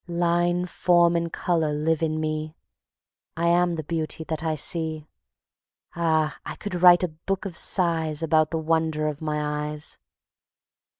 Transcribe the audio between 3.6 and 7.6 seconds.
the Beauty that I see; Ah! I could write a book of